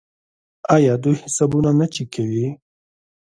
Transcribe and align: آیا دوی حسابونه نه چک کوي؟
آیا 0.75 0.93
دوی 1.03 1.15
حسابونه 1.23 1.71
نه 1.79 1.87
چک 1.93 2.07
کوي؟ 2.13 2.47